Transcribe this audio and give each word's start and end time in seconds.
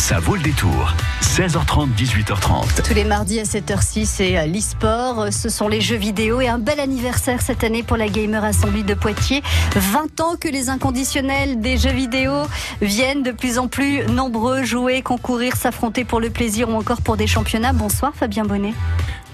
Ça 0.00 0.18
vaut 0.18 0.34
le 0.34 0.40
détour. 0.40 0.94
16h30, 1.20 1.94
18h30. 1.94 2.82
Tous 2.82 2.94
les 2.94 3.04
mardis 3.04 3.38
à 3.38 3.42
7h06, 3.42 4.06
c'est 4.06 4.46
l'e-sport. 4.46 5.26
Ce 5.30 5.50
sont 5.50 5.68
les 5.68 5.82
jeux 5.82 5.98
vidéo 5.98 6.40
et 6.40 6.48
un 6.48 6.58
bel 6.58 6.80
anniversaire 6.80 7.42
cette 7.42 7.62
année 7.62 7.82
pour 7.82 7.98
la 7.98 8.08
Gamer 8.08 8.42
Assembly 8.42 8.82
de 8.82 8.94
Poitiers. 8.94 9.42
20 9.76 10.20
ans 10.20 10.36
que 10.40 10.48
les 10.48 10.70
inconditionnels 10.70 11.60
des 11.60 11.76
jeux 11.76 11.92
vidéo 11.92 12.32
viennent 12.80 13.22
de 13.22 13.30
plus 13.30 13.58
en 13.58 13.68
plus 13.68 14.06
nombreux 14.06 14.64
jouer, 14.64 15.02
concourir, 15.02 15.54
s'affronter 15.54 16.04
pour 16.04 16.18
le 16.18 16.30
plaisir 16.30 16.70
ou 16.70 16.72
encore 16.72 17.02
pour 17.02 17.18
des 17.18 17.26
championnats. 17.26 17.74
Bonsoir 17.74 18.12
Fabien 18.14 18.46
Bonnet. 18.46 18.72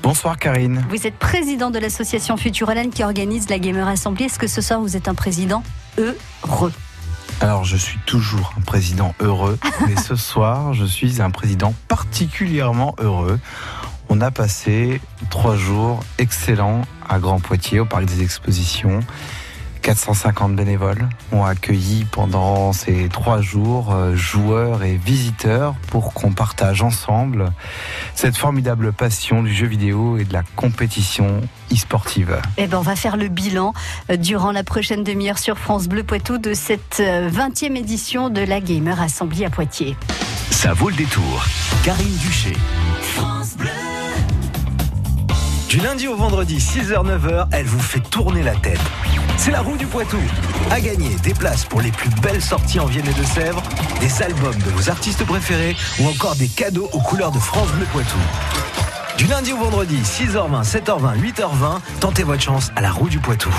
Bonsoir 0.02 0.36
Karine. 0.36 0.84
Vous 0.90 1.06
êtes 1.06 1.16
président 1.16 1.70
de 1.70 1.78
l'association 1.78 2.36
Futuralen 2.36 2.90
qui 2.90 3.04
organise 3.04 3.48
la 3.48 3.60
Gamer 3.60 3.86
Assembly. 3.86 4.24
Est-ce 4.24 4.38
que 4.40 4.48
ce 4.48 4.60
soir 4.60 4.80
vous 4.80 4.96
êtes 4.96 5.06
un 5.06 5.14
président? 5.14 5.62
Heureux 5.96 6.72
Alors 7.40 7.64
je 7.64 7.76
suis 7.76 7.98
toujours 8.06 8.54
un 8.58 8.62
président 8.62 9.14
heureux, 9.20 9.58
mais 9.86 9.96
ce 9.96 10.16
soir 10.16 10.72
je 10.72 10.84
suis 10.84 11.20
un 11.20 11.30
président 11.30 11.74
particulièrement 11.88 12.94
heureux. 12.98 13.38
On 14.08 14.20
a 14.20 14.30
passé 14.30 15.00
trois 15.30 15.56
jours 15.56 16.00
excellents 16.18 16.82
à 17.08 17.18
Grand 17.18 17.40
Poitiers 17.40 17.80
au 17.80 17.84
Parc 17.84 18.06
des 18.06 18.22
Expositions. 18.22 19.00
450 19.86 20.56
bénévoles 20.56 21.08
ont 21.30 21.44
accueilli 21.44 22.06
pendant 22.10 22.72
ces 22.72 23.08
trois 23.08 23.40
jours 23.40 23.94
euh, 23.94 24.16
joueurs 24.16 24.82
et 24.82 24.96
visiteurs 24.96 25.74
pour 25.92 26.12
qu'on 26.12 26.32
partage 26.32 26.82
ensemble 26.82 27.52
cette 28.12 28.36
formidable 28.36 28.92
passion 28.92 29.44
du 29.44 29.54
jeu 29.54 29.68
vidéo 29.68 30.18
et 30.18 30.24
de 30.24 30.32
la 30.32 30.42
compétition 30.56 31.40
e-sportive. 31.72 32.36
Eh 32.56 32.66
ben, 32.66 32.78
on 32.78 32.82
va 32.82 32.96
faire 32.96 33.16
le 33.16 33.28
bilan 33.28 33.74
euh, 34.10 34.16
durant 34.16 34.50
la 34.50 34.64
prochaine 34.64 35.04
demi-heure 35.04 35.38
sur 35.38 35.56
France 35.56 35.86
Bleu 35.86 36.02
Poitou 36.02 36.38
de 36.38 36.52
cette 36.52 36.98
20e 36.98 37.70
euh, 37.70 37.74
édition 37.76 38.28
de 38.28 38.40
la 38.40 38.58
Gamer 38.60 39.00
Assembly 39.00 39.44
à 39.44 39.50
Poitiers. 39.50 39.96
Ça 40.50 40.72
vaut 40.72 40.88
le 40.88 40.96
détour. 40.96 41.44
Karine 41.84 42.16
Duché. 42.16 42.54
France 43.02 43.56
Bleu. 43.56 43.75
Du 45.68 45.78
lundi 45.78 46.06
au 46.06 46.14
vendredi, 46.14 46.58
6h-9h, 46.58 47.48
elle 47.50 47.66
vous 47.66 47.80
fait 47.80 48.00
tourner 48.00 48.42
la 48.44 48.54
tête. 48.54 48.80
C'est 49.36 49.50
la 49.50 49.60
roue 49.60 49.76
du 49.76 49.86
Poitou. 49.86 50.18
À 50.70 50.80
gagner 50.80 51.16
des 51.24 51.34
places 51.34 51.64
pour 51.64 51.80
les 51.80 51.90
plus 51.90 52.08
belles 52.22 52.40
sorties 52.40 52.78
en 52.78 52.86
Vienne 52.86 53.06
et 53.08 53.20
de 53.20 53.24
Sèvres, 53.24 53.62
des 54.00 54.22
albums 54.22 54.54
de 54.54 54.70
vos 54.70 54.88
artistes 54.88 55.24
préférés 55.24 55.76
ou 56.00 56.06
encore 56.06 56.36
des 56.36 56.46
cadeaux 56.46 56.88
aux 56.92 57.00
couleurs 57.00 57.32
de 57.32 57.40
France 57.40 57.68
Bleu 57.72 57.86
Poitou. 57.92 58.18
Du 59.18 59.26
lundi 59.26 59.52
au 59.52 59.56
vendredi, 59.56 59.96
6h20, 59.96 60.62
7h20, 60.62 61.18
8h20, 61.20 61.80
tentez 61.98 62.22
votre 62.22 62.42
chance 62.42 62.70
à 62.76 62.80
la 62.80 62.92
roue 62.92 63.08
du 63.08 63.18
Poitou. 63.18 63.50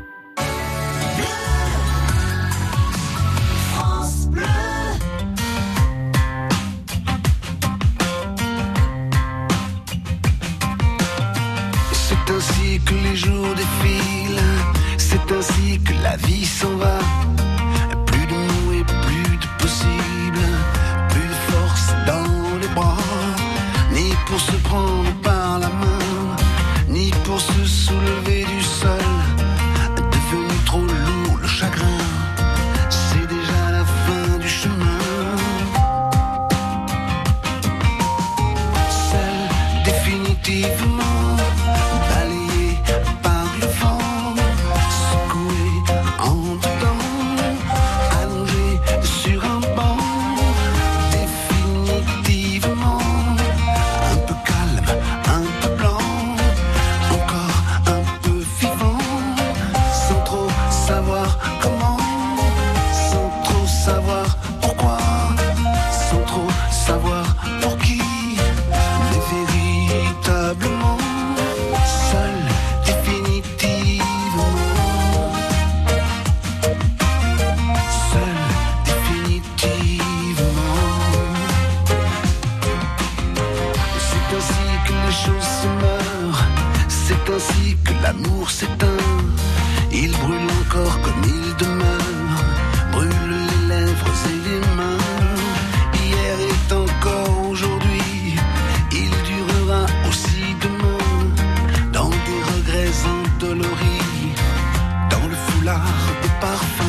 parfum. 106.44 106.83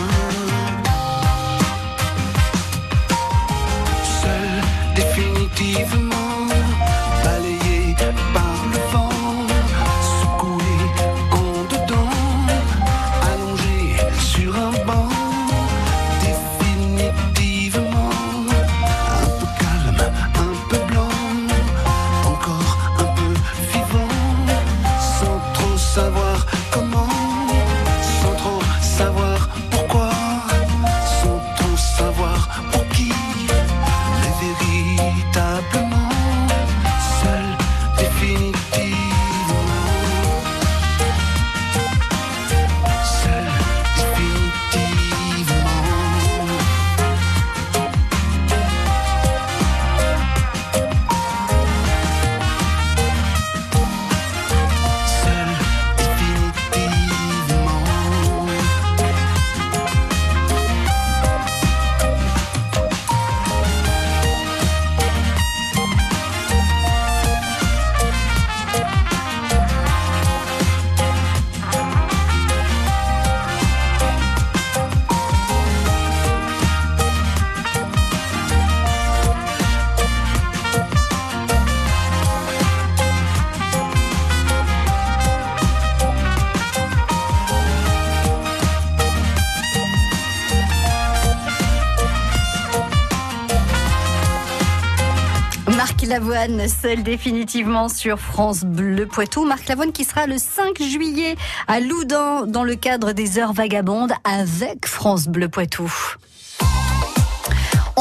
Lavoine, 96.34 96.68
seul 96.68 97.04
définitivement 97.04 97.88
sur 97.88 98.18
France 98.18 98.64
Bleu 98.64 99.06
Poitou. 99.06 99.44
Marc 99.44 99.68
Lavoine 99.68 99.92
qui 99.92 100.02
sera 100.02 100.26
le 100.26 100.36
5 100.36 100.82
juillet 100.82 101.36
à 101.68 101.78
Loudun 101.78 102.46
dans 102.46 102.64
le 102.64 102.74
cadre 102.74 103.12
des 103.12 103.38
Heures 103.38 103.52
Vagabondes 103.52 104.12
avec 104.24 104.86
France 104.86 105.28
Bleu 105.28 105.48
Poitou. 105.48 105.88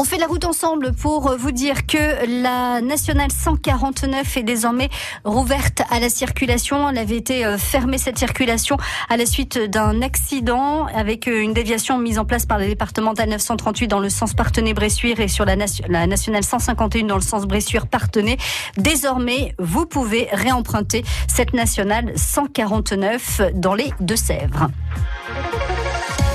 On 0.04 0.06
fait 0.06 0.18
la 0.18 0.26
route 0.26 0.44
ensemble 0.44 0.92
pour 0.92 1.34
vous 1.38 1.50
dire 1.50 1.86
que 1.86 2.42
la 2.42 2.82
nationale 2.82 3.32
149 3.32 4.36
est 4.36 4.42
désormais 4.42 4.90
rouverte 5.24 5.80
à 5.88 5.98
la 5.98 6.10
circulation. 6.10 6.90
Elle 6.90 6.98
avait 6.98 7.16
été 7.16 7.46
euh, 7.46 7.56
fermée 7.56 7.96
cette 7.96 8.18
circulation 8.18 8.76
à 9.08 9.16
la 9.16 9.24
suite 9.24 9.58
d'un 9.58 10.02
accident 10.02 10.84
avec 10.94 11.26
euh, 11.26 11.40
une 11.40 11.54
déviation 11.54 11.96
mise 11.96 12.18
en 12.18 12.26
place 12.26 12.44
par 12.44 12.58
le 12.58 12.66
départemental 12.66 13.30
938 13.30 13.88
dans 13.88 13.98
le 13.98 14.10
sens 14.10 14.34
Partenay-Bressuire 14.34 15.20
et 15.20 15.28
sur 15.28 15.46
la, 15.46 15.56
la 15.88 16.06
nationale 16.06 16.44
151 16.44 17.06
dans 17.06 17.14
le 17.14 17.22
sens 17.22 17.46
Bressuire-Partenay. 17.46 18.36
Désormais, 18.76 19.54
vous 19.58 19.86
pouvez 19.86 20.28
réemprunter 20.32 21.02
cette 21.28 21.54
nationale 21.54 22.12
149 22.14 23.40
dans 23.54 23.72
les 23.72 23.90
Deux-Sèvres. 24.00 24.68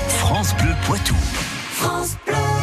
France 0.08 0.56
Bleu 0.56 0.74
Poitou. 0.84 1.14
France 1.70 2.16
Bleu. 2.26 2.59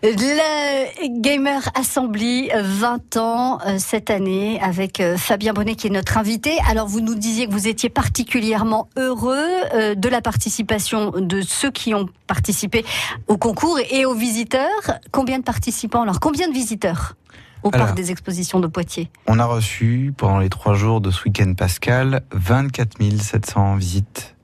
Le 0.00 1.20
Gamer 1.20 1.60
Assembly, 1.74 2.50
20 2.54 3.16
ans 3.16 3.58
euh, 3.66 3.78
cette 3.78 4.10
année, 4.10 4.60
avec 4.62 5.00
euh, 5.00 5.16
Fabien 5.16 5.52
Bonnet 5.52 5.74
qui 5.74 5.88
est 5.88 5.90
notre 5.90 6.18
invité. 6.18 6.58
Alors 6.68 6.86
vous 6.86 7.00
nous 7.00 7.16
disiez 7.16 7.48
que 7.48 7.52
vous 7.52 7.66
étiez 7.66 7.88
particulièrement 7.88 8.88
heureux 8.96 9.44
euh, 9.74 9.96
de 9.96 10.08
la 10.08 10.20
participation 10.20 11.10
de 11.10 11.40
ceux 11.40 11.72
qui 11.72 11.94
ont 11.94 12.06
participé 12.28 12.84
au 13.26 13.36
concours 13.36 13.78
et 13.90 14.06
aux 14.06 14.14
visiteurs. 14.14 15.00
Combien 15.10 15.40
de 15.40 15.44
participants 15.44 16.02
Alors 16.02 16.20
combien 16.20 16.48
de 16.48 16.54
visiteurs 16.54 17.16
au 17.64 17.70
parc 17.70 17.96
des 17.96 18.12
expositions 18.12 18.60
de 18.60 18.68
Poitiers? 18.68 19.10
On 19.26 19.40
a 19.40 19.46
reçu 19.46 20.14
pendant 20.16 20.38
les 20.38 20.48
trois 20.48 20.74
jours 20.74 21.00
de 21.00 21.10
ce 21.10 21.24
week-end 21.24 21.54
pascal 21.54 22.22
24 22.30 22.98
700 23.20 23.74
visites 23.74 24.36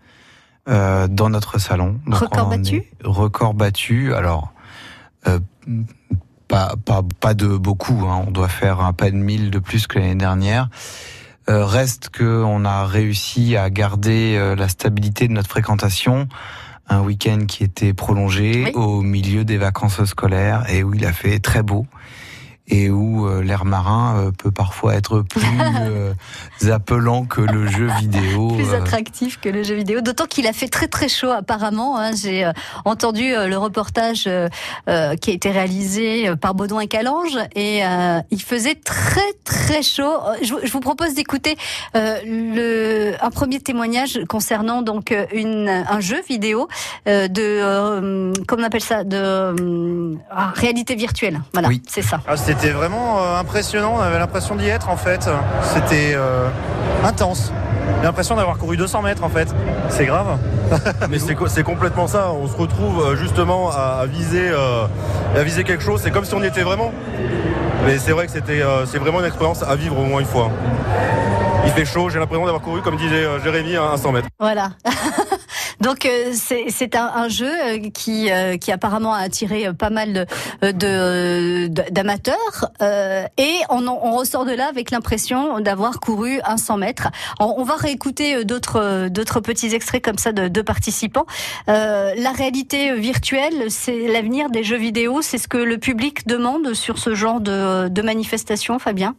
euh, 0.67 1.09
dans 1.09 1.29
notre 1.29 1.59
salon. 1.59 2.01
Donc 2.07 2.21
record 2.21 2.49
battu? 2.49 2.91
Record 3.05 3.53
battu. 3.53 4.15
Alors 4.15 4.54
euh, 4.54 4.54
pas, 6.49 6.75
pas, 6.85 7.03
pas, 7.21 7.35
de 7.35 7.57
beaucoup, 7.57 8.07
hein. 8.07 8.25
on 8.27 8.31
doit 8.31 8.49
faire 8.49 8.81
un 8.81 8.93
pas 8.93 9.11
de 9.11 9.17
mille 9.17 9.51
de 9.51 9.59
plus 9.59 9.87
que 9.87 9.99
l'année 9.99 10.15
dernière. 10.15 10.69
Euh, 11.51 11.67
reste 11.67 12.09
que 12.09 12.43
on 12.43 12.65
a 12.65 12.87
réussi 12.87 13.57
à 13.57 13.69
garder 13.69 14.37
euh, 14.37 14.57
la 14.57 14.69
stabilité 14.69 15.29
de 15.29 15.33
notre 15.33 15.51
fréquentation. 15.51 16.27
Un 16.89 17.01
week-end 17.01 17.47
qui 17.47 17.65
était 17.65 17.93
prolongé 17.95 18.73
au 18.75 19.03
milieu 19.03 19.45
des 19.45 19.57
vacances 19.57 20.05
scolaires 20.05 20.65
et 20.71 20.83
où 20.83 20.95
il 20.95 21.05
a 21.07 21.13
fait 21.13 21.39
très 21.39 21.63
beau 21.63 21.87
et 22.69 22.89
où 22.89 23.27
euh, 23.27 23.43
l'air 23.43 23.67
marin 23.67 24.17
euh, 24.17 24.31
peut 24.31 24.51
parfois 24.51 24.95
être 24.95 25.21
plus 25.21 25.43
euh, 25.81 26.15
appelant 26.73 27.25
que 27.27 27.43
le 27.43 27.67
jeu 27.67 27.89
vidéo. 28.01 28.49
plus 28.55 28.75
attractif 28.75 29.39
que 29.39 29.51
le 29.51 29.63
jeu 29.63 29.75
vidéo, 29.75 30.01
d'autant 30.01 30.25
qu'il 30.25 30.47
a 30.47 30.53
fait 30.53 30.69
très 30.69 30.89
très 30.89 31.09
chaud 31.09 31.31
apparemment. 31.31 31.99
Hein. 31.99 32.13
J'ai 32.15 32.51
entendu 32.85 33.33
le 33.35 33.57
reportage 33.57 34.25
qui 34.25 34.31
a 34.31 35.15
été 35.33 35.51
réalisé 35.51 36.35
par 36.37 36.55
Baudouin 36.55 36.81
et 36.81 36.89
Calange 36.89 37.39
et 37.55 37.83
il 38.31 38.43
faisait 38.43 38.75
très 38.75 39.33
très 39.45 39.83
chaud. 39.83 40.21
Je, 40.43 40.71
vous 40.71 40.81
propose 40.81 41.15
d'écouter 41.15 41.57
le 41.95 43.13
un 43.21 43.31
premier 43.31 43.61
témoignage 43.61 44.21
concernant 44.29 44.83
donc 44.83 45.15
une 45.33 45.69
un 45.69 46.01
jeu 46.01 46.23
vidéo 46.29 46.69
de 47.07 48.33
comment 48.47 48.63
on 48.63 48.67
appelle 48.67 48.81
ça 48.81 49.05
de 49.05 50.17
réalité 50.55 50.95
virtuelle. 50.95 51.41
Voilà, 51.53 51.69
oui. 51.69 51.83
c'est 51.87 52.03
ça. 52.03 52.21
Ah, 52.27 52.37
c'était 52.57 52.73
vraiment 52.73 53.19
euh, 53.19 53.41
impressionnant, 53.41 53.95
on 53.97 54.01
avait 54.01 54.19
l'impression 54.19 54.55
d'y 54.55 54.69
être 54.69 54.89
en 54.89 54.97
fait. 54.97 55.29
C'était 55.63 56.13
euh, 56.15 56.49
intense. 57.05 57.53
J'ai 57.99 58.07
l'impression 58.07 58.37
d'avoir 58.37 58.59
couru 58.59 58.77
200 58.77 59.03
mètres 59.03 59.25
en 59.25 59.29
fait. 59.29 59.53
C'est 59.89 60.07
grave. 60.07 60.39
Mais 61.11 61.19
c'est 61.19 61.63
complètement 61.63 62.07
ça. 62.07 62.31
On 62.33 62.47
se 62.47 62.57
retrouve 62.57 63.01
euh, 63.05 63.17
justement 63.17 63.71
à, 63.71 64.07
viser, 64.07 64.51
à 64.51 65.43
viser 65.43 65.65
quelque 65.65 65.83
chose. 65.83 66.01
C'est 66.03 66.11
comme 66.11 66.25
si 66.25 66.35
on 66.35 66.43
y 66.43 66.47
était 66.47 66.63
vraiment. 66.63 66.93
Mais 67.85 67.99
c'est 67.99 68.13
vrai 68.13 68.27
que 68.27 68.33
c'était, 68.33 68.63
c'est 68.87 68.99
vraiment 68.99 69.21
une 69.21 69.27
expérience 69.27 69.63
à 69.63 69.75
vivre 69.77 69.99
au 69.99 70.05
moins 70.05 70.21
une 70.21 70.27
fois. 70.27 70.51
Il 71.67 71.73
fait 71.73 71.85
chaud, 71.85 72.09
j'ai 72.09 72.19
l'impression 72.19 72.45
d'avoir 72.45 72.63
couru, 72.63 72.81
comme 72.81 72.97
disait 72.97 73.25
Jérémy, 73.43 73.77
à 73.77 73.97
100 73.97 74.13
mètres. 74.13 74.29
Voilà. 74.39 74.71
Donc 75.85 76.07
euh, 76.07 76.33
c'est 76.33 76.97
un, 76.97 77.29
jeu 77.29 77.47
euh, 77.47 77.91
qui, 77.93 78.31
euh, 78.31 78.57
qui 78.57 78.73
apparemment 78.73 79.13
a 79.13 79.19
attiré 79.19 79.71
pas 79.75 79.91
mal 79.91 80.27
d'amateurs 80.63 82.71
et 83.37 83.53
on, 83.69 84.17
ressort 84.17 84.47
de 84.47 84.53
là 84.53 84.69
avec 84.69 84.91
l'impression 84.91 85.61
d'avoir 85.61 86.01
couru 86.01 86.41
un 86.45 86.57
100 86.57 86.79
mètres. 86.79 87.09
On, 87.39 87.63
va 87.65 87.77
réécouter 87.77 88.45
d'autres 88.45 89.09
d'autres 89.09 89.41
petits 89.41 89.75
extraits 89.75 90.03
comme 90.03 90.19
ça 90.19 90.33
de, 90.33 90.49
de 90.49 90.63
participants. 90.63 91.27
la 91.67 92.33
réalité 92.35 92.95
virtuelle, 92.95 93.71
c'est 93.71 94.09
l'avenir 94.09 94.49
des 94.49 94.65
jeux 94.65 94.79
vidéo. 94.79 95.21
C'est 95.21 95.39
ce 95.39 95.49
que 95.49 95.59
le 95.59 95.79
public 95.79 96.27
demande 96.27 96.73
sur 96.73 96.99
ce 96.99 97.15
genre 97.15 97.41
de 97.41 98.03
manifestation, 98.03 98.79
Fabien? 98.79 99.15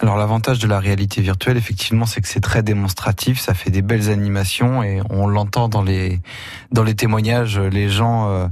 Alors 0.00 0.16
l'avantage 0.16 0.58
de 0.58 0.66
la 0.66 0.80
réalité 0.80 1.20
virtuelle, 1.22 1.56
effectivement, 1.56 2.04
c'est 2.04 2.20
que 2.20 2.28
c'est 2.28 2.40
très 2.40 2.62
démonstratif, 2.62 3.38
ça 3.38 3.54
fait 3.54 3.70
des 3.70 3.82
belles 3.82 4.10
animations 4.10 4.82
et 4.82 5.00
on 5.08 5.26
l'entend 5.26 5.68
dans 5.68 5.82
les 5.82 6.20
dans 6.72 6.82
les 6.82 6.94
témoignages. 6.94 7.58
Les 7.58 7.88
gens 7.88 8.28
euh, 8.28 8.48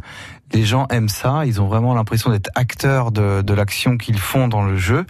les 0.52 0.64
gens 0.64 0.86
aiment 0.90 1.08
ça, 1.08 1.44
ils 1.46 1.60
ont 1.60 1.66
vraiment 1.66 1.94
l'impression 1.94 2.30
d'être 2.30 2.50
acteurs 2.54 3.12
de, 3.12 3.42
de 3.42 3.54
l'action 3.54 3.96
qu'ils 3.96 4.18
font 4.18 4.48
dans 4.48 4.62
le 4.62 4.76
jeu. 4.76 5.06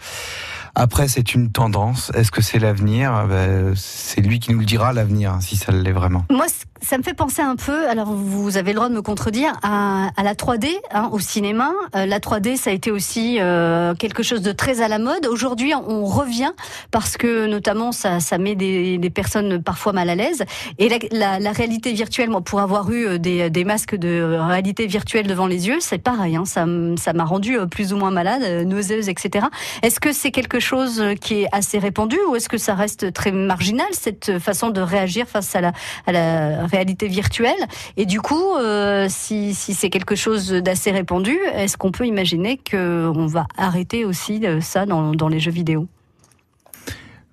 Après, 0.75 1.07
c'est 1.07 1.35
une 1.35 1.53
tendance. 1.53 2.11
Est-ce 2.15 2.31
que 2.31 2.41
c'est 2.41 2.59
l'avenir? 2.59 3.27
Ben, 3.29 3.75
C'est 3.77 4.23
lui 4.23 4.41
qui 4.41 4.53
nous 4.53 4.61
le 4.61 4.65
dira, 4.65 4.93
l'avenir, 4.95 5.37
si 5.41 5.57
ça 5.57 5.71
l'est 5.71 5.93
vraiment. 5.93 6.25
Moi, 6.31 6.47
ça 6.81 6.99
me 6.99 7.03
fait 7.03 7.15
penser 7.15 7.43
un 7.43 7.57
peu, 7.57 7.89
alors 7.89 8.13
vous 8.13 8.57
avez 8.57 8.73
le 8.73 8.77
droit 8.77 8.89
de 8.89 8.95
me 8.95 9.03
contredire, 9.03 9.53
à, 9.63 10.09
à 10.17 10.23
la 10.23 10.35
3D 10.35 10.69
hein, 10.91 11.11
au 11.13 11.21
cinéma. 11.21 11.71
Euh, 11.95 12.07
la 12.07 12.19
3D, 12.19 12.57
ça 12.57 12.71
a 12.71 12.73
été 12.73 12.91
aussi 12.91 13.37
euh, 13.39 13.95
quelque 13.95 14.23
chose 14.23 14.41
de 14.41 14.51
très 14.51 14.81
à 14.81 14.89
la 14.89 14.99
mode. 14.99 15.27
Aujourd'hui, 15.27 15.75
on 15.75 16.05
revient 16.07 16.53
parce 16.91 17.17
que 17.19 17.47
notamment 17.47 17.93
ça, 17.93 18.21
ça 18.21 18.39
met 18.39 18.55
des, 18.55 18.97
des 18.97 19.11
personnes 19.11 19.63
parfois 19.63 19.93
mal 19.93 20.09
à 20.09 20.15
l'aise. 20.15 20.43
Et 20.79 20.89
la, 20.89 20.99
la, 21.13 21.39
la, 21.39 21.53
réalité 21.53 21.93
virtuelle, 21.93 22.31
moi, 22.31 22.41
pour 22.41 22.61
avoir 22.61 22.91
eu 22.91 23.07
euh, 23.07 23.19
des, 23.19 23.51
des 23.51 23.65
masques 23.65 23.95
de 23.95 24.39
réalité 24.41 24.87
virtuelle 24.87 25.27
devant 25.33 25.47
les 25.47 25.67
yeux, 25.67 25.79
c'est 25.81 25.99
pareil. 25.99 26.37
Hein, 26.37 26.45
ça 26.45 26.67
m'a 26.67 27.25
rendu 27.25 27.57
plus 27.71 27.93
ou 27.93 27.97
moins 27.97 28.11
malade, 28.11 28.67
nauséeuse, 28.67 29.09
etc. 29.09 29.47
Est-ce 29.83 29.99
que 29.99 30.13
c'est 30.13 30.31
quelque 30.31 30.61
chose 30.61 31.03
qui 31.21 31.43
est 31.43 31.49
assez 31.53 31.79
répandu 31.79 32.19
ou 32.29 32.37
est-ce 32.37 32.49
que 32.49 32.59
ça 32.59 32.75
reste 32.75 33.13
très 33.15 33.33
marginal 33.33 33.87
cette 33.93 34.39
façon 34.39 34.69
de 34.69 34.81
réagir 34.81 35.27
face 35.27 35.57
à 35.57 35.61
la, 35.61 36.67
réalité 36.67 37.09
virtuelle? 37.09 37.67
Et 37.97 38.05
du 38.05 38.21
coup, 38.21 38.57
euh, 38.57 39.07
si, 39.09 39.55
c'est 39.55 39.91
quelque 39.91 40.17
chose 40.17 40.51
d'assez 40.51 40.91
répandu, 40.91 41.39
est-ce 41.55 41.77
qu'on 41.79 41.93
peut 41.93 42.07
imaginer 42.07 42.59
qu'on 42.59 43.27
va 43.27 43.47
arrêter 43.57 44.05
aussi 44.05 44.45
euh, 44.45 44.61
ça 44.61 44.85
dans 44.87 45.29
les 45.29 45.41
jeux 45.41 45.51
vidéo? 45.51 45.89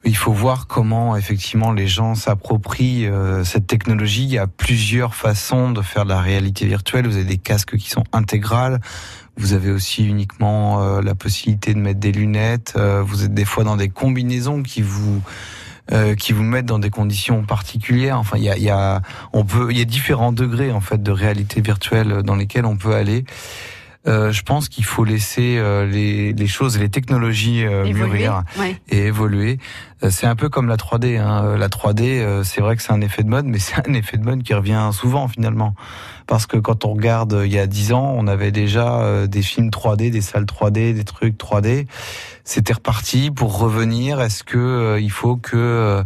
Il 0.05 0.15
faut 0.15 0.31
voir 0.31 0.67
comment 0.67 1.17
effectivement 1.17 1.71
les 1.71 1.87
gens 1.87 2.15
s'approprient 2.15 3.05
euh, 3.05 3.43
cette 3.43 3.67
technologie. 3.67 4.23
Il 4.23 4.31
y 4.31 4.37
a 4.37 4.47
plusieurs 4.47 5.13
façons 5.13 5.71
de 5.71 5.81
faire 5.81 6.05
de 6.05 6.09
la 6.09 6.21
réalité 6.21 6.65
virtuelle. 6.65 7.05
Vous 7.05 7.15
avez 7.15 7.25
des 7.25 7.37
casques 7.37 7.75
qui 7.75 7.89
sont 7.89 8.05
intégrales. 8.13 8.79
Vous 9.35 9.53
avez 9.53 9.71
aussi 9.71 10.05
uniquement 10.05 10.81
euh, 10.81 11.01
la 11.01 11.15
possibilité 11.15 11.73
de 11.73 11.79
mettre 11.79 11.99
des 11.99 12.13
lunettes. 12.13 12.73
Euh, 12.77 13.03
vous 13.05 13.25
êtes 13.25 13.33
des 13.33 13.45
fois 13.45 13.63
dans 13.63 13.77
des 13.77 13.89
combinaisons 13.89 14.63
qui 14.63 14.81
vous 14.81 15.21
qui 16.19 16.33
vous 16.33 16.43
mettent 16.43 16.67
dans 16.67 16.77
des 16.77 16.91
conditions 16.91 17.41
particulières. 17.41 18.19
Enfin, 18.19 18.37
il 18.37 18.43
y 18.43 18.49
a, 18.51 18.55
y 18.59 18.69
a, 18.69 19.01
on 19.33 19.43
peut, 19.43 19.69
il 19.71 19.77
y 19.79 19.81
a 19.81 19.85
différents 19.85 20.31
degrés 20.31 20.71
en 20.71 20.81
fait 20.81 21.01
de 21.01 21.09
réalité 21.09 21.61
virtuelle 21.61 22.21
dans 22.21 22.35
lesquels 22.35 22.65
on 22.65 22.77
peut 22.77 22.93
aller. 22.93 23.25
Euh, 24.09 24.31
je 24.31 24.41
pense 24.41 24.69
qu'il 24.69 24.85
faut 24.85 25.03
laisser 25.03 25.57
euh, 25.57 25.85
les, 25.85 26.33
les, 26.33 26.47
choses 26.47 26.77
et 26.77 26.79
les 26.79 26.89
technologies 26.89 27.63
euh, 27.63 27.85
mûrir 27.85 28.43
et 28.89 29.05
évoluer. 29.05 29.59
c'est 30.09 30.25
un 30.25 30.35
peu 30.35 30.49
comme 30.49 30.67
la 30.67 30.77
3D. 30.77 31.19
Hein. 31.19 31.57
La 31.57 31.67
3D, 31.67 32.43
c'est 32.43 32.61
vrai 32.61 32.75
que 32.75 32.81
c'est 32.81 32.91
un 32.91 33.01
effet 33.01 33.23
de 33.23 33.29
mode, 33.29 33.45
mais 33.45 33.59
c'est 33.59 33.87
un 33.87 33.93
effet 33.93 34.17
de 34.17 34.23
mode 34.23 34.41
qui 34.41 34.53
revient 34.53 34.89
souvent 34.93 35.27
finalement. 35.27 35.75
Parce 36.25 36.45
que 36.45 36.57
quand 36.57 36.85
on 36.85 36.93
regarde 36.93 37.41
il 37.45 37.51
y 37.51 37.59
a 37.59 37.67
10 37.67 37.93
ans, 37.93 38.13
on 38.17 38.27
avait 38.27 38.51
déjà 38.51 39.27
des 39.27 39.41
films 39.41 39.69
3D, 39.69 40.09
des 40.09 40.21
salles 40.21 40.45
3D, 40.45 40.93
des 40.93 41.03
trucs 41.03 41.37
3D. 41.37 41.87
C'était 42.43 42.73
reparti 42.73 43.31
pour 43.31 43.59
revenir. 43.59 44.21
Est-ce 44.21 44.43
que 44.43 44.99
il 44.99 45.11
faut 45.11 45.37
que 45.37 46.03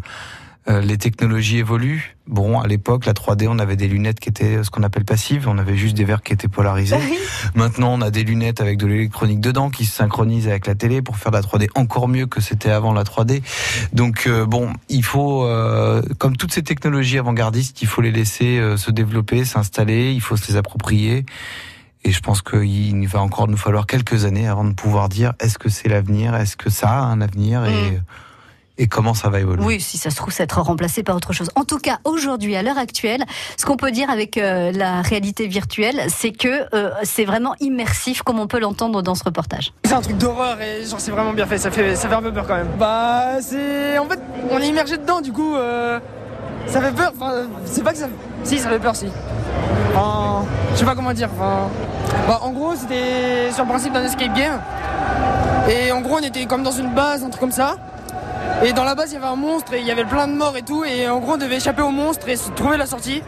euh, 0.70 0.80
les 0.80 0.98
technologies 0.98 1.58
évoluent. 1.58 2.16
Bon, 2.26 2.62
à 2.62 2.68
l'époque, 2.68 3.06
la 3.06 3.12
3D, 3.12 3.48
on 3.50 3.60
avait 3.60 3.76
des 3.76 3.90
lunettes 3.90 4.22
qui 4.22 4.30
étaient 4.30 4.64
ce 4.64 4.70
qu'on 4.70 4.84
appelle 4.84 5.04
passives. 5.04 5.50
On 5.50 5.58
avait 5.58 5.76
juste 5.76 5.96
des 5.98 6.06
verres 6.06 6.24
qui 6.24 6.32
étaient 6.32 6.48
polarisés. 6.48 6.96
Maintenant, 7.56 7.94
on 7.94 8.02
a 8.02 8.12
des 8.12 8.24
lunettes 8.24 8.62
avec 8.62 8.78
de 8.78 8.88
l'électronique 8.88 9.42
dedans 9.42 9.70
qui 9.70 9.86
se 9.86 9.94
synchronisent 9.94 10.48
avec 10.48 10.66
la 10.66 10.76
télé 10.76 11.02
pour 11.02 11.18
faire 11.18 11.34
de 11.34 11.38
la 11.38 11.44
3D 11.44 11.68
encore 11.76 12.08
mieux 12.08 12.28
que 12.28 12.40
c'était 12.40 12.70
avant 12.70 12.94
la 12.94 13.04
3D. 13.04 13.44
Donc, 13.92 14.24
euh, 14.26 14.46
bon, 14.46 14.72
il 14.88 15.04
faut, 15.04 15.44
euh, 15.46 16.02
comme 16.18 16.38
toutes 16.38 16.54
ces 16.54 16.64
technologies 16.64 17.18
avant-gardistes, 17.18 17.82
il 17.82 17.88
faut 17.88 18.02
les 18.02 18.14
laisser 18.14 18.62
se 18.78 18.90
développer, 18.90 19.44
s'installer. 19.44 20.14
Il 20.14 20.22
faut 20.22 20.38
se 20.38 20.50
les 20.50 20.56
approprier. 20.56 21.26
Et 22.06 22.12
je 22.12 22.20
pense 22.22 22.42
qu'il 22.42 23.08
va 23.08 23.22
encore 23.22 23.50
nous 23.50 23.58
falloir 23.58 23.86
quelques 23.86 24.24
années 24.24 24.48
avant 24.48 24.64
de 24.64 24.74
pouvoir 24.74 25.10
dire 25.10 25.34
est-ce 25.40 25.58
que 25.58 25.70
c'est 25.70 25.90
l'avenir, 25.90 26.36
est-ce 26.36 26.56
que 26.56 26.70
ça 26.70 26.90
a 26.90 27.02
un 27.02 27.20
avenir? 27.20 27.66
Et, 27.66 28.00
et 28.78 28.88
comment 28.88 29.14
ça 29.14 29.30
va 29.30 29.40
évoluer. 29.40 29.64
Oui, 29.64 29.80
si 29.80 29.98
ça 29.98 30.10
se 30.10 30.16
trouve, 30.16 30.34
ça 30.34 30.44
être 30.44 30.60
remplacé 30.62 31.04
par 31.04 31.16
autre 31.16 31.32
chose. 31.32 31.50
En 31.56 31.64
tout 31.64 31.78
cas, 31.78 32.00
aujourd'hui, 32.06 32.56
à 32.56 32.64
l'heure 32.64 32.78
actuelle, 32.78 33.24
ce 33.58 33.66
qu'on 33.66 33.78
peut 33.78 33.92
dire 33.92 34.10
avec 34.10 34.38
euh, 34.38 34.72
la 34.72 35.02
réalité 35.02 35.48
virtuelle, 35.48 36.02
c'est 36.10 36.32
que 36.32 36.68
euh, 36.74 36.92
c'est 37.04 37.26
vraiment 37.26 37.56
immersif, 37.60 38.24
comme 38.24 38.40
on 38.40 38.48
peut 38.48 38.60
l'entendre 38.60 39.02
dans 39.02 39.16
ce 39.16 39.24
reportage. 39.24 39.74
C'est 39.86 39.94
un 39.94 40.02
truc 40.02 40.18
d'horreur 40.18 40.60
et 40.62 40.86
genre 40.86 41.00
c'est 41.00 41.12
vraiment 41.12 41.34
bien 41.34 41.46
fait. 41.46 41.58
Ça 41.58 41.70
fait 41.70 41.96
ça 41.96 42.10
fait 42.10 42.16
un 42.16 42.22
peu 42.22 42.34
peur 42.34 42.48
quand 42.48 42.56
même. 42.56 42.70
Bah 42.80 43.42
c'est 43.42 43.98
en 43.98 44.06
fait 44.08 44.20
on 44.50 44.60
est 44.60 44.68
immergé 44.68 44.98
dedans 44.98 45.22
du 45.22 45.32
coup 45.32 45.56
euh, 45.56 46.00
ça 46.66 46.82
fait 46.82 46.92
peur. 46.92 47.14
Enfin 47.16 47.48
c'est 47.66 47.84
pas 47.84 47.92
que 47.92 48.00
ça 48.00 48.08
si 48.44 48.58
ça 48.58 48.70
fait 48.70 48.80
peur 48.80 48.96
si. 48.96 49.08
Enfin, 49.96 50.46
je 50.74 50.80
sais 50.80 50.86
pas 50.86 50.96
comment 50.96 51.14
dire. 51.14 51.30
Enfin, 51.36 51.70
bah, 52.28 52.40
en 52.42 52.52
gros 52.52 52.76
c'était 52.76 53.52
sur 53.52 53.64
le 53.64 53.70
principe 53.70 53.94
d'un 53.94 54.04
escape 54.04 54.34
game 54.34 54.60
et 55.70 55.92
en 55.92 56.02
gros 56.02 56.18
on 56.18 56.24
était 56.24 56.46
comme 56.46 56.64
dans 56.64 56.72
une 56.72 56.94
base 56.94 57.24
un 57.24 57.30
truc 57.30 57.40
comme 57.40 57.52
ça. 57.52 57.78
Et 58.66 58.74
dans 58.74 58.84
la 58.84 58.96
base, 58.96 59.12
il 59.12 59.16
y 59.16 59.18
avait 59.18 59.26
un 59.26 59.36
monstre 59.36 59.74
et 59.74 59.80
il 59.80 59.86
y 59.86 59.92
avait 59.92 60.06
plein 60.06 60.28
de 60.28 60.34
morts 60.34 60.56
et 60.56 60.62
tout. 60.62 60.84
Et 60.86 61.08
en 61.08 61.20
gros, 61.20 61.34
on 61.34 61.38
devait 61.38 61.58
échapper 61.58 61.82
au 61.82 61.90
monstre 61.90 62.30
et 62.30 62.36
trouver 62.56 62.78
la 62.78 62.86
sortie. 62.86 63.22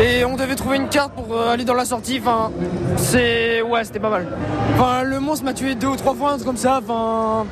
Et 0.00 0.24
on 0.24 0.36
devait 0.36 0.54
trouver 0.54 0.76
une 0.76 0.88
carte 0.88 1.12
pour 1.12 1.34
euh, 1.34 1.52
aller 1.52 1.64
dans 1.64 1.74
la 1.74 1.84
sortie. 1.84 2.18
Enfin, 2.20 2.50
c'est. 2.96 3.62
Ouais, 3.62 3.84
c'était 3.84 3.98
pas 3.98 4.10
mal. 4.10 4.26
Enfin, 4.74 5.02
le 5.02 5.18
monstre 5.20 5.44
m'a 5.44 5.54
tué 5.54 5.74
deux 5.74 5.88
ou 5.88 5.96
trois 5.96 6.14
fois, 6.14 6.32
un 6.32 6.34
truc 6.34 6.46
comme 6.46 6.56
ça. 6.56 6.80
Enfin. 6.82 7.46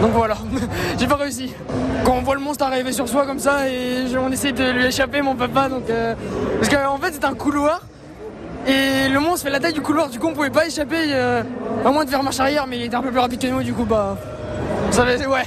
Donc 0.00 0.12
voilà, 0.12 0.36
j'ai 0.98 1.06
pas 1.06 1.16
réussi. 1.16 1.52
Quand 2.04 2.12
on 2.12 2.22
voit 2.22 2.34
le 2.34 2.40
monstre 2.40 2.64
arriver 2.64 2.92
sur 2.92 3.08
soi 3.08 3.26
comme 3.26 3.38
ça 3.38 3.68
et 3.68 4.04
on 4.16 4.30
essaie 4.30 4.52
de 4.52 4.70
lui 4.70 4.86
échapper, 4.86 5.22
mais 5.22 5.28
on 5.28 5.34
peut 5.36 5.48
pas. 5.48 5.68
Donc, 5.68 5.90
euh, 5.90 6.14
Parce 6.60 6.68
qu'en 6.68 6.98
fait, 6.98 7.12
c'est 7.12 7.24
un 7.24 7.34
couloir. 7.34 7.82
Et 8.66 9.08
le 9.08 9.18
monstre 9.18 9.46
fait 9.46 9.50
la 9.50 9.58
taille 9.58 9.72
du 9.72 9.80
couloir, 9.80 10.08
du 10.08 10.20
coup 10.20 10.28
on 10.28 10.34
pouvait 10.34 10.50
pas 10.50 10.66
échapper, 10.66 11.06
euh, 11.08 11.42
à 11.84 11.90
moins 11.90 12.04
de 12.04 12.10
faire 12.10 12.22
marche 12.22 12.38
arrière, 12.38 12.68
mais 12.68 12.78
il 12.78 12.84
était 12.84 12.94
un 12.94 13.02
peu 13.02 13.10
plus 13.10 13.18
rapide 13.18 13.40
que 13.40 13.48
nous, 13.48 13.60
du 13.64 13.72
coup 13.72 13.84
bah. 13.84 14.16
Ça 14.92 15.06
fait, 15.06 15.26
ouais, 15.26 15.44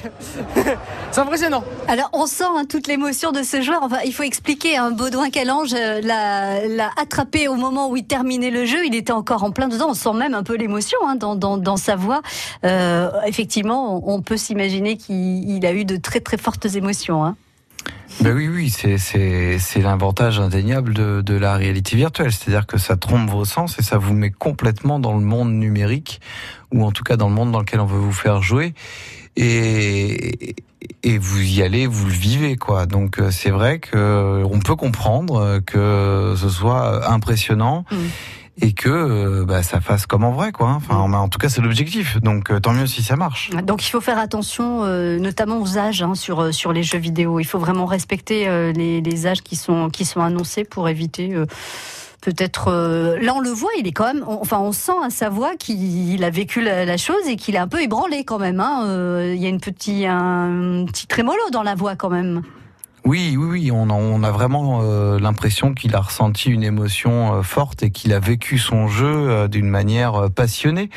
c'est 1.11 1.21
impressionnant. 1.21 1.63
Alors, 1.87 2.09
on 2.13 2.25
sent 2.25 2.45
hein, 2.47 2.63
toute 2.67 2.87
l'émotion 2.87 3.31
de 3.31 3.43
ce 3.43 3.61
joueur. 3.61 3.83
Enfin, 3.83 3.99
il 4.03 4.11
faut 4.11 4.23
expliquer, 4.23 4.75
un 4.75 4.85
hein, 4.85 4.91
Baudouin 4.91 5.29
Calange 5.29 5.75
euh, 5.75 6.01
l'a 6.01 6.89
attrapé 6.99 7.47
au 7.47 7.53
moment 7.53 7.91
où 7.91 7.95
il 7.95 8.07
terminait 8.07 8.49
le 8.49 8.65
jeu. 8.65 8.87
Il 8.87 8.95
était 8.95 9.13
encore 9.13 9.43
en 9.43 9.51
plein 9.51 9.67
dedans. 9.67 9.89
On 9.89 9.93
sent 9.93 10.13
même 10.13 10.33
un 10.33 10.41
peu 10.41 10.55
l'émotion 10.55 10.97
hein, 11.07 11.15
dans, 11.15 11.35
dans, 11.35 11.57
dans, 11.57 11.77
sa 11.77 11.95
voix. 11.95 12.23
Euh, 12.63 13.11
effectivement, 13.27 14.01
on, 14.09 14.19
peut 14.23 14.37
s'imaginer 14.37 14.97
qu'il 14.97 15.63
a 15.63 15.73
eu 15.73 15.85
de 15.85 15.97
très 15.97 16.21
très 16.21 16.37
fortes 16.37 16.65
émotions. 16.65 17.23
Hein. 17.23 17.35
Ben 18.21 18.35
oui, 18.35 18.47
oui, 18.47 18.69
c'est 18.71 19.81
l'avantage 19.81 20.39
indéniable 20.39 20.95
de, 20.95 21.21
de, 21.21 21.35
la 21.35 21.55
réalité 21.55 21.95
virtuelle. 21.95 22.31
C'est-à-dire 22.31 22.65
que 22.65 22.79
ça 22.79 22.97
trompe 22.97 23.29
vos 23.29 23.45
sens 23.45 23.77
et 23.77 23.83
ça 23.83 23.99
vous 23.99 24.13
met 24.13 24.31
complètement 24.31 24.99
dans 24.99 25.13
le 25.13 25.23
monde 25.23 25.51
numérique, 25.51 26.19
ou 26.73 26.83
en 26.83 26.91
tout 26.91 27.03
cas 27.03 27.15
dans 27.15 27.29
le 27.29 27.35
monde 27.35 27.51
dans 27.51 27.59
lequel 27.59 27.79
on 27.79 27.85
veut 27.85 27.99
vous 27.99 28.11
faire 28.11 28.41
jouer 28.41 28.73
et, 29.35 30.55
et 31.03 31.17
vous 31.17 31.41
y 31.41 31.61
allez, 31.61 31.87
vous 31.87 32.05
le 32.05 32.13
vivez 32.13 32.55
quoi. 32.55 32.85
Donc 32.85 33.19
euh, 33.19 33.31
c'est 33.31 33.51
vrai 33.51 33.79
que 33.79 34.43
on 34.45 34.59
peut 34.59 34.75
comprendre 34.75 35.59
que 35.65 36.35
ce 36.37 36.49
soit 36.49 37.09
impressionnant. 37.11 37.85
Mm. 37.91 37.95
Et 38.61 38.73
que 38.73 38.89
euh, 38.89 39.45
bah, 39.45 39.63
ça 39.63 39.81
fasse 39.81 40.05
comme 40.05 40.23
en 40.23 40.31
vrai, 40.31 40.51
quoi. 40.51 40.69
Enfin, 40.69 41.07
mm. 41.07 41.13
en 41.15 41.29
tout 41.29 41.39
cas, 41.39 41.49
c'est 41.49 41.61
l'objectif. 41.61 42.21
Donc, 42.21 42.51
euh, 42.51 42.59
tant 42.59 42.73
mieux 42.73 42.87
si 42.87 43.03
ça 43.03 43.15
marche. 43.15 43.49
Donc, 43.63 43.85
il 43.85 43.89
faut 43.89 44.01
faire 44.01 44.17
attention, 44.17 44.85
notamment 45.19 45.59
aux 45.61 45.77
âges 45.77 46.01
hein, 46.01 46.15
sur 46.15 46.53
sur 46.53 46.73
les 46.73 46.83
jeux 46.83 46.99
vidéo. 46.99 47.39
Il 47.39 47.45
faut 47.45 47.59
vraiment 47.59 47.85
respecter 47.85 48.45
les, 48.73 49.01
les, 49.01 49.27
âges 49.27 49.41
qui 49.41 49.55
sont 49.55 49.89
qui 49.89 50.05
sont 50.05 50.21
annoncés 50.21 50.63
pour 50.63 50.87
éviter 50.89 51.35
peut-être 52.25 52.69
euh, 52.69 53.19
là 53.21 53.33
on 53.35 53.39
le 53.39 53.51
voit, 53.51 53.69
il 53.77 53.87
est 53.87 53.91
quand 53.91 54.11
même, 54.11 54.23
enfin 54.27 54.59
on 54.59 54.71
sent 54.71 54.97
à 55.03 55.11
sa 55.11 55.29
voix 55.29 55.55
qu'il 55.55 56.23
a 56.23 56.29
vécu 56.31 56.61
la, 56.61 56.97
chose 56.97 57.27
et 57.27 57.35
qu'il 57.35 57.55
est 57.55 57.59
un 57.59 57.67
peu 57.67 57.81
ébranlé 57.81 58.23
quand 58.23 58.39
même. 58.39 58.59
Hein. 58.59 58.85
Euh, 58.85 59.33
il 59.35 59.41
y 59.41 59.45
a 59.45 59.49
une 59.49 59.59
petit, 59.59 60.05
un 60.07 60.85
petit 60.87 61.05
trémolo 61.05 61.41
dans 61.51 61.63
la 61.63 61.75
voix 61.75 61.95
quand 61.95 62.09
même. 62.09 62.41
Oui, 63.05 63.35
oui, 63.37 63.45
oui, 63.45 63.71
on 63.71 64.23
a, 64.23 64.31
vraiment 64.31 64.81
euh, 64.81 65.19
l'impression 65.19 65.73
qu'il 65.73 65.95
a 65.95 66.01
ressenti 66.01 66.49
une 66.49 66.63
émotion 66.63 67.43
forte 67.43 67.83
et 67.83 67.91
qu'il 67.91 68.13
a 68.13 68.19
vécu 68.19 68.57
son 68.57 68.87
jeu 68.87 69.47
d'une 69.47 69.69
manière 69.69 70.31
passionnée. 70.31 70.89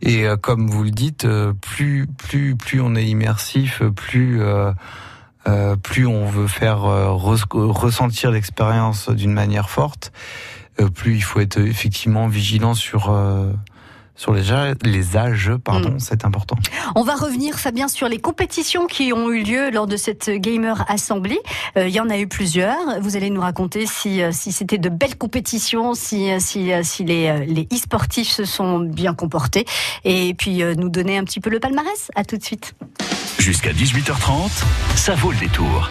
Et 0.00 0.24
comme 0.40 0.68
vous 0.70 0.82
le 0.82 0.90
dites, 0.90 1.26
plus, 1.60 2.06
plus, 2.06 2.56
plus 2.56 2.80
on 2.80 2.94
est 2.94 3.04
immersif, 3.04 3.82
plus 3.94 4.40
plus 5.82 6.06
on 6.06 6.24
veut 6.24 6.46
faire 6.46 6.80
ressentir 6.80 8.30
l'expérience 8.30 9.10
d'une 9.10 9.32
manière 9.32 9.68
forte. 9.68 10.12
Euh, 10.80 10.88
plus 10.88 11.16
il 11.16 11.22
faut 11.22 11.40
être 11.40 11.58
effectivement 11.58 12.28
vigilant 12.28 12.74
sur 12.74 13.10
euh, 13.10 13.52
sur 14.14 14.32
les 14.32 14.52
âges, 14.52 14.76
les 14.82 15.16
âges 15.16 15.52
pardon, 15.64 15.90
mm. 15.90 16.00
c'est 16.00 16.24
important. 16.24 16.56
On 16.94 17.02
va 17.02 17.14
revenir, 17.14 17.58
Fabien, 17.58 17.88
sur 17.88 18.08
les 18.08 18.18
compétitions 18.18 18.86
qui 18.86 19.12
ont 19.12 19.30
eu 19.30 19.42
lieu 19.42 19.70
lors 19.70 19.86
de 19.86 19.96
cette 19.96 20.30
Gamer 20.30 20.84
Assembly. 20.88 21.38
Euh, 21.76 21.88
il 21.88 21.94
y 21.94 22.00
en 22.00 22.10
a 22.10 22.18
eu 22.18 22.26
plusieurs. 22.26 23.00
Vous 23.00 23.16
allez 23.16 23.30
nous 23.30 23.40
raconter 23.40 23.86
si, 23.86 24.20
si 24.32 24.52
c'était 24.52 24.78
de 24.78 24.88
belles 24.88 25.16
compétitions, 25.16 25.94
si, 25.94 26.28
si, 26.40 26.70
si 26.82 27.04
les, 27.04 27.46
les 27.46 27.68
e-sportifs 27.72 28.30
se 28.30 28.44
sont 28.44 28.80
bien 28.80 29.14
comportés, 29.14 29.64
et 30.04 30.34
puis 30.34 30.62
nous 30.76 30.88
donner 30.88 31.16
un 31.18 31.24
petit 31.24 31.40
peu 31.40 31.50
le 31.50 31.60
palmarès. 31.60 32.10
À 32.14 32.24
tout 32.24 32.36
de 32.36 32.44
suite. 32.44 32.74
Jusqu'à 33.38 33.72
18h30, 33.72 34.50
ça 34.96 35.14
vaut 35.14 35.32
le 35.32 35.38
détour. 35.38 35.90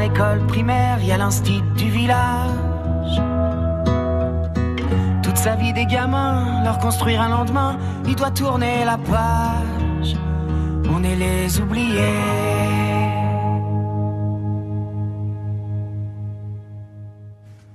école 0.00 0.40
primaire, 0.46 0.98
il 1.00 1.06
y 1.06 1.12
a 1.12 1.18
du 1.76 1.90
village. 1.90 3.20
Toute 5.22 5.36
sa 5.36 5.56
vie 5.56 5.72
des 5.72 5.86
gamins, 5.86 6.62
leur 6.64 6.78
construire 6.78 7.20
un 7.20 7.28
lendemain, 7.28 7.78
il 8.06 8.16
doit 8.16 8.30
tourner 8.30 8.84
la 8.84 8.98
page. 8.98 10.16
On 10.90 11.02
est 11.02 11.16
les 11.16 11.60
oubliés. 11.60 12.65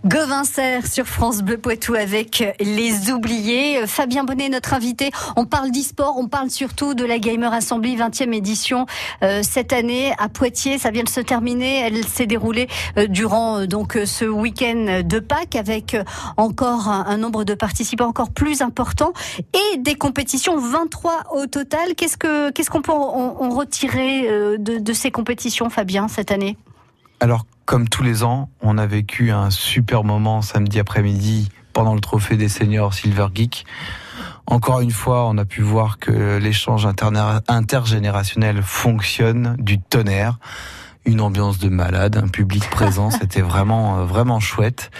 Govincère 0.03 0.88
sur 0.88 1.05
France 1.05 1.43
Bleu 1.43 1.60
Poitou 1.60 1.93
avec 1.93 2.43
les 2.60 3.12
oubliés. 3.12 3.86
Fabien 3.86 4.24
Bonnet, 4.24 4.50
notre 4.50 4.74
invité. 4.74 5.12
On 5.36 5.46
parle 5.46 5.70
d'e-sport, 5.70 6.15
on 6.17 6.27
parle 6.27 6.50
surtout 6.50 6.96
de 6.96 7.05
la 7.05 7.20
Gamer 7.20 7.53
Assembly 7.53 7.96
20e 7.96 8.34
édition 8.34 8.88
euh, 9.22 9.41
cette 9.43 9.74
année 9.74 10.13
à 10.17 10.27
Poitiers. 10.27 10.79
Ça 10.79 10.89
vient 10.89 11.03
de 11.03 11.10
se 11.10 11.20
terminer. 11.20 11.81
Elle 11.81 12.03
s'est 12.03 12.25
déroulée 12.25 12.67
euh, 12.98 13.05
durant 13.05 13.60
euh, 13.60 13.67
donc 13.67 13.96
ce 14.05 14.25
week-end 14.25 15.03
de 15.05 15.20
Pâques 15.20 15.55
avec 15.55 15.96
encore 16.35 16.87
un, 16.87 17.18
nombre 17.18 17.44
de 17.44 17.53
participants 17.53 18.07
encore 18.07 18.31
plus 18.31 18.64
important 18.64 19.14
et 19.53 19.77
des 19.77 19.94
compétitions 19.94 20.57
23 20.57 21.35
au 21.35 21.46
total. 21.46 21.94
Qu'est-ce 21.96 22.18
que 22.18 22.50
qu'est-ce 22.50 22.72
qu'on 22.72 22.81
peut 22.81 22.92
en, 22.92 23.50
retirer 23.50 24.57
de, 24.57 24.79
de 24.79 24.94
ces 24.94 25.11
compétitions, 25.11 25.70
Fabien, 25.70 26.07
cette 26.07 26.31
année? 26.31 26.57
Alors, 27.20 27.46
comme 27.72 27.88
tous 27.88 28.03
les 28.03 28.25
ans, 28.25 28.50
on 28.60 28.77
a 28.77 28.86
vécu 28.86 29.31
un 29.31 29.50
super 29.50 30.03
moment 30.03 30.42
samedi 30.42 30.77
après-midi 30.77 31.48
pendant 31.72 31.96
le 31.96 32.01
trophée 32.01 32.36
des 32.36 32.50
seniors 32.50 32.94
Silver 32.94 33.27
Geek. 33.34 33.66
Encore 34.46 34.81
une 34.81 34.92
fois, 34.92 35.25
on 35.29 35.38
a 35.38 35.46
pu 35.46 35.62
voir 35.62 35.98
que 35.98 36.36
l'échange 36.36 36.86
intergénérationnel 37.48 38.62
fonctionne 38.62 39.55
du 39.57 39.79
tonnerre. 39.79 40.38
Une 41.05 41.22
ambiance 41.22 41.57
de 41.57 41.70
malade, 41.70 42.18
un 42.18 42.27
public 42.27 42.70
présent, 42.70 43.09
c'était 43.22 43.42
vraiment 43.42 44.00
euh, 44.00 44.05
vraiment 44.05 44.40
chouette. 44.40 44.92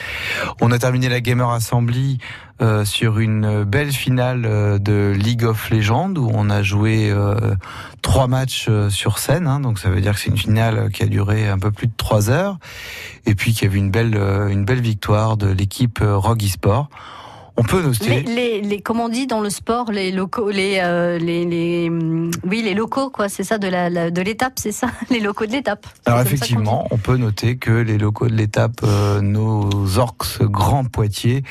On 0.60 0.72
a 0.72 0.80
terminé 0.80 1.10
la 1.10 1.22
Gamer 1.22 1.50
Assembly 1.50 2.18
euh, 2.62 2.86
sur 2.86 3.18
une 3.18 3.64
belle 3.64 3.92
finale 3.92 4.44
euh, 4.46 4.78
de 4.78 5.16
League 5.18 5.44
of 5.44 5.72
Legends 5.72 6.14
où 6.16 6.30
on 6.32 6.50
a 6.52 6.62
joué 6.62 7.10
euh, 7.10 7.56
trois 8.04 8.28
matchs 8.28 8.68
euh, 8.70 8.90
sur 8.92 9.18
scène, 9.18 9.48
hein, 9.48 9.60
donc 9.60 9.80
ça 9.80 9.90
veut 9.90 10.00
dire 10.00 10.14
que 10.14 10.20
c'est 10.20 10.30
une 10.30 10.38
finale 10.38 10.92
qui 10.92 11.02
a 11.02 11.08
duré 11.08 11.48
un 11.48 11.58
peu 11.58 11.72
plus 11.72 11.88
de 11.88 11.94
trois 11.98 12.30
heures, 12.30 12.60
et 13.26 13.34
puis 13.34 13.54
qu'il 13.54 13.68
y 13.68 13.72
avait 13.72 13.80
une 13.80 13.90
belle 13.90 14.16
une 14.16 14.64
belle 14.64 14.82
victoire 14.82 15.38
de 15.38 15.48
l'équipe 15.48 16.00
Rogue 16.02 16.44
Esport. 16.44 16.90
On 17.58 17.64
peut 17.64 17.80
Les, 17.82 17.86
noter. 17.88 18.22
les, 18.24 18.62
les, 18.62 18.82
comme 18.82 19.00
on 19.00 19.10
dit 19.10 19.28
dans 19.28 19.42
le 19.42 19.50
sport, 19.50 19.92
les 19.92 20.12
locaux, 20.12 20.50
les, 20.50 20.80
euh, 20.82 21.20
les, 21.20 21.46
les, 21.46 21.90
hum, 21.90 22.32
oui, 22.46 22.62
les 22.64 22.74
locaux, 22.74 23.10
quoi. 23.10 23.30
C'est 23.30 23.44
ça 23.44 23.58
de 23.58 23.68
la, 23.68 23.90
la- 23.90 24.10
de 24.10 24.22
l'étape, 24.22 24.54
c'est 24.56 24.72
ça, 24.72 24.88
les 25.10 25.20
locaux 25.20 25.46
de 25.46 25.52
l'étape. 25.52 25.86
Alors 26.06 26.22
effectivement, 26.22 26.88
on 26.92 26.98
peut 26.98 27.18
noter 27.18 27.58
que 27.58 27.72
les 27.72 27.98
locaux 27.98 28.28
de 28.28 28.34
l'étape, 28.34 28.82
euh, 28.84 29.22
nos 29.22 29.98
orques 29.98 30.42
Grand 30.44 30.86
Poitiers, 30.86 31.44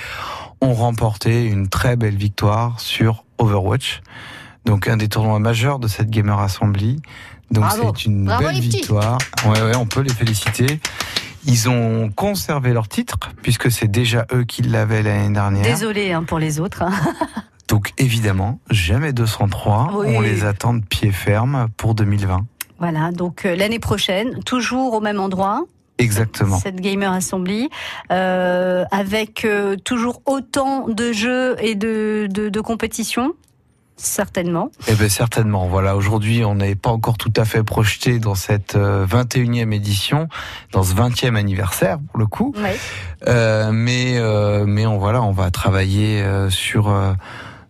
ont 0.60 0.74
remporté 0.74 1.44
une 1.44 1.68
très 1.68 1.96
belle 1.96 2.16
victoire 2.16 2.80
sur 2.80 3.24
Overwatch. 3.38 4.00
Donc 4.66 4.88
un 4.88 4.96
des 4.96 5.08
tournois 5.08 5.38
majeurs 5.38 5.78
de 5.78 5.88
cette 5.88 6.10
Gamer 6.10 6.38
Assembly. 6.38 7.00
Donc 7.50 7.64
c'est 7.72 8.04
une 8.06 8.24
Bravo, 8.26 8.44
belle 8.44 8.54
les 8.54 8.60
victoire. 8.60 9.18
Ouais, 9.46 9.60
ouais, 9.62 9.76
on 9.76 9.86
peut 9.86 10.02
les 10.02 10.12
féliciter. 10.12 10.80
Ils 11.46 11.68
ont 11.68 12.10
conservé 12.10 12.72
leur 12.72 12.88
titre 12.88 13.18
puisque 13.42 13.70
c'est 13.70 13.88
déjà 13.88 14.26
eux 14.32 14.44
qui 14.44 14.62
l'avaient 14.62 15.02
l'année 15.02 15.32
dernière. 15.32 15.62
Désolé 15.62 16.12
hein, 16.12 16.22
pour 16.24 16.38
les 16.38 16.60
autres. 16.60 16.82
hein. 16.82 16.92
Donc 17.68 17.92
évidemment, 17.98 18.58
jamais 18.70 19.12
203. 19.12 19.92
Oui. 19.94 20.06
On 20.16 20.20
les 20.20 20.44
attend 20.44 20.74
de 20.74 20.84
pied 20.84 21.12
ferme 21.12 21.68
pour 21.76 21.94
2020. 21.94 22.44
Voilà, 22.80 23.12
donc 23.12 23.44
euh, 23.44 23.54
l'année 23.54 23.78
prochaine, 23.78 24.42
toujours 24.42 24.94
au 24.94 25.00
même 25.00 25.20
endroit. 25.20 25.64
Exactement. 25.98 26.58
Cette 26.58 26.80
Gamer 26.80 27.12
Assembly, 27.12 27.68
euh, 28.10 28.84
avec 28.90 29.44
euh, 29.44 29.76
toujours 29.76 30.22
autant 30.24 30.88
de 30.88 31.12
jeux 31.12 31.56
et 31.62 31.74
de, 31.74 32.26
de, 32.30 32.48
de 32.48 32.60
compétitions, 32.60 33.34
certainement. 34.00 34.70
Eh 34.88 34.94
bien 34.94 35.08
certainement. 35.08 35.68
Voilà, 35.68 35.96
aujourd'hui, 35.96 36.44
on 36.44 36.54
n'est 36.56 36.74
pas 36.74 36.90
encore 36.90 37.18
tout 37.18 37.32
à 37.36 37.44
fait 37.44 37.62
projeté 37.62 38.18
dans 38.18 38.34
cette 38.34 38.74
euh, 38.76 39.06
21e 39.06 39.72
édition, 39.72 40.28
dans 40.72 40.82
ce 40.82 40.94
20e 40.94 41.36
anniversaire 41.36 41.98
pour 42.10 42.18
le 42.18 42.26
coup. 42.26 42.54
Ouais. 42.56 42.76
Euh, 43.28 43.70
mais 43.72 44.16
euh, 44.18 44.64
mais 44.66 44.86
on 44.86 44.98
voilà, 44.98 45.22
on 45.22 45.32
va 45.32 45.50
travailler 45.50 46.22
euh, 46.22 46.50
sur 46.50 46.88
euh, 46.88 47.12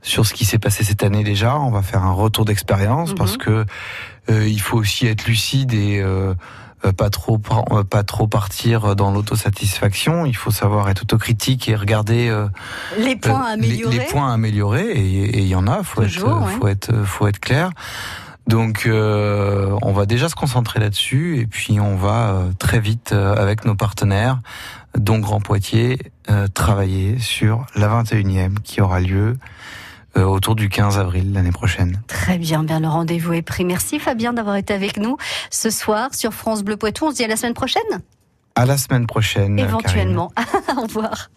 sur 0.03 0.25
ce 0.27 0.33
qui 0.35 0.45
s'est 0.45 0.59
passé 0.59 0.85
cette 0.85 1.03
année 1.03 1.25
déjà. 1.25 1.59
On 1.59 1.71
va 1.71 1.83
faire 1.83 2.05
un 2.05 2.13
retour 2.13 2.45
d'expérience 2.45 3.11
Mhm. 3.11 3.17
parce 3.19 3.37
que 3.37 3.65
euh, 4.31 4.47
il 4.49 4.61
faut 4.61 4.79
aussi 4.79 5.07
être 5.07 5.27
lucide 5.27 5.75
et 5.75 6.01
euh, 6.01 6.07
euh, 6.11 6.35
pas 6.97 7.11
trop 7.11 7.41
euh, 7.73 7.85
pas 7.85 8.03
trop 8.03 8.27
partir 8.27 8.97
dans 8.97 9.11
l'autosatisfaction. 9.11 10.27
Il 10.27 10.35
faut 10.37 10.51
savoir 10.51 10.89
être 10.89 11.03
autocritique 11.03 11.69
et 11.69 11.77
regarder 11.77 12.29
euh, 12.29 12.47
Les 12.99 13.17
points 13.17 13.41
à 13.43 13.53
euh, 13.53 13.57
les- 13.57 13.67
améliorer. 13.69 13.99
Les, 13.99 14.05
points 14.07 14.31
à 14.31 14.35
améliorer, 14.35 14.91
et 14.91 15.39
il 15.41 15.47
y 15.47 15.55
en 15.55 15.67
a, 15.67 15.83
faut 15.83 16.03
être, 16.03 16.13
Toujours, 16.13 16.37
euh, 16.43 16.47
ouais. 16.47 16.53
faut 16.61 16.69
être, 16.69 16.93
euh, 16.93 17.05
faut 17.05 17.27
être 17.27 17.41
clair. 17.41 17.71
Donc, 18.47 18.85
euh, 18.87 19.77
on 19.83 19.93
va 19.93 20.07
déjà 20.07 20.29
se 20.29 20.35
concentrer 20.35 20.81
là-dessus, 20.81 21.39
et 21.39 21.47
puis 21.47 21.79
on 21.79 21.95
va 21.97 22.31
euh, 22.31 22.51
très 22.59 22.81
vite 22.81 23.13
euh, 23.13 23.37
avec 23.37 23.65
nos 23.65 23.75
partenaires, 23.77 24.41
dont 24.99 25.19
Grand 25.21 25.41
Poitiers, 25.41 25.99
euh, 26.31 26.49
travailler 26.49 27.19
sur 27.21 27.65
la 27.77 27.87
21e 28.03 28.59
qui 28.65 28.81
aura 28.81 28.99
lieu 29.01 29.39
euh, 30.17 30.25
autour 30.25 30.55
du 30.55 30.69
15 30.69 30.99
avril 30.99 31.33
l'année 31.33 31.53
prochaine. 31.53 32.01
Très 32.07 32.39
bien, 32.39 32.65
bien 32.65 32.81
le 32.81 32.89
rendez-vous 32.89 33.33
est 33.33 33.43
pris. 33.43 33.65
Merci 33.65 33.99
Fabien 33.99 34.33
d'avoir 34.33 34.57
été 34.57 34.75
avec 34.75 34.97
nous 34.97 35.17
ce 35.51 35.71
soir 35.71 36.15
sur 36.15 36.33
France 36.33 36.63
Bleu 36.63 36.77
Poitou. 36.77 37.07
On 37.07 37.11
se 37.11 37.17
dit 37.17 37.25
à 37.25 37.29
la 37.29 37.37
semaine 37.37 37.55
prochaine, 37.55 37.83
À 38.55 38.67
la 38.67 38.77
semaine 38.77 39.07
prochaine. 39.07 39.59
Éventuellement. 39.59 40.33
au 40.77 40.83
revoir. 40.83 41.31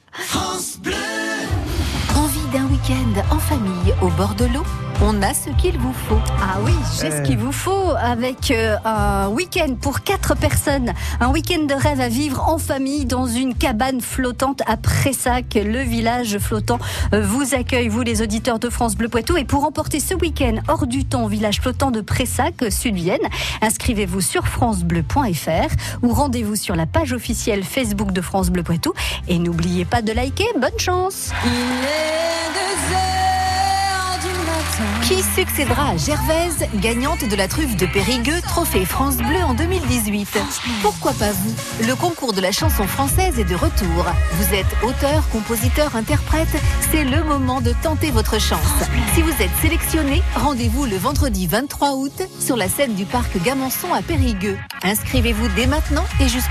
Envie 2.15 2.47
d'un 2.51 2.65
week-end 2.65 3.21
en 3.35 3.39
famille 3.39 3.93
au 4.01 4.09
bord 4.09 4.35
de 4.35 4.45
l'eau? 4.45 4.63
On 5.01 5.21
a 5.21 5.33
ce 5.33 5.49
qu'il 5.61 5.77
vous 5.77 5.93
faut. 5.93 6.19
Ah 6.39 6.59
oui, 6.63 6.73
j'ai 6.99 7.11
ce 7.11 7.21
qu'il 7.21 7.37
vous 7.37 7.51
faut 7.51 7.91
avec 7.97 8.51
euh, 8.51 8.77
un 8.85 9.27
week-end 9.29 9.75
pour 9.79 10.01
quatre 10.01 10.35
personnes. 10.35 10.93
Un 11.19 11.29
week-end 11.31 11.63
de 11.63 11.73
rêve 11.73 11.99
à 11.99 12.07
vivre 12.07 12.47
en 12.47 12.57
famille 12.57 13.05
dans 13.05 13.25
une 13.25 13.55
cabane 13.55 14.01
flottante 14.01 14.61
à 14.65 14.77
Pressac. 14.77 15.55
Le 15.55 15.79
village 15.79 16.37
flottant 16.37 16.79
euh, 17.13 17.25
vous 17.25 17.53
accueille, 17.53 17.89
vous 17.89 18.01
les 18.01 18.21
auditeurs 18.21 18.59
de 18.59 18.69
France 18.69 18.95
Bleu 18.95 19.09
Poitou. 19.09 19.35
Et 19.37 19.45
pour 19.45 19.65
emporter 19.65 19.99
ce 19.99 20.13
week-end 20.13 20.57
hors 20.67 20.87
du 20.87 21.05
temps 21.05 21.23
au 21.25 21.27
village 21.27 21.59
flottant 21.59 21.91
de 21.91 22.01
Pressac, 22.01 22.61
euh, 22.61 22.69
Sud-Vienne, 22.69 23.19
inscrivez-vous 23.61 24.21
sur 24.21 24.47
francebleu.fr 24.47 25.75
ou 26.01 26.13
rendez-vous 26.13 26.55
sur 26.55 26.75
la 26.75 26.85
page 26.85 27.13
officielle 27.13 27.63
Facebook 27.63 28.11
de 28.11 28.21
France 28.21 28.49
Bleu 28.49 28.63
Poitou. 28.63 28.93
Et 29.27 29.39
n'oubliez 29.39 29.85
pas 29.85 30.01
de 30.01 30.11
liker. 30.11 30.47
Bonne 30.59 30.79
chance 30.79 31.31
Il 31.45 31.49
est 31.51 32.53
deux 32.53 32.95
heures 32.95 33.07
du 33.07 33.12
Qui 35.07 35.21
succédera 35.21 35.89
à 35.89 35.97
Gervaise, 35.97 36.65
gagnante 36.75 37.27
de 37.27 37.35
la 37.35 37.49
truffe 37.49 37.75
de 37.75 37.85
Périgueux, 37.85 38.41
trophée 38.41 38.85
France 38.85 39.17
Bleu 39.17 39.43
en 39.43 39.53
2018 39.53 40.37
Pourquoi 40.81 41.11
pas 41.11 41.31
vous? 41.31 41.53
Le 41.85 41.93
concours 41.95 42.31
de 42.31 42.39
la 42.39 42.53
chanson 42.53 42.87
française 42.87 43.37
est 43.37 43.43
de 43.43 43.55
retour. 43.55 44.05
Vous 44.33 44.53
êtes 44.53 44.65
auteur, 44.81 45.27
compositeur, 45.29 45.97
interprète, 45.97 46.55
c'est 46.91 47.03
le 47.03 47.21
moment 47.23 47.59
de 47.59 47.73
tenter 47.83 48.11
votre 48.11 48.39
chance. 48.39 48.59
Si 49.13 49.21
vous 49.21 49.41
êtes 49.41 49.51
sélectionné, 49.61 50.21
rendez-vous 50.35 50.85
le 50.85 50.95
vendredi 50.95 51.47
23 51.47 51.95
août 51.95 52.23
sur 52.39 52.55
la 52.55 52.69
scène 52.69 52.95
du 52.95 53.03
parc 53.03 53.37
Gamançon 53.43 53.93
à 53.93 54.01
Périgueux. 54.01 54.57
Inscrivez-vous 54.83 55.49
dès 55.49 55.67
maintenant 55.67 56.05
et 56.21 56.29
jusqu'au 56.29 56.43